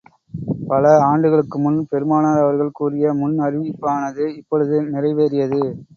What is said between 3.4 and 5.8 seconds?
அறிவிப்பானது இப்பொழுது நிறைவேறியது.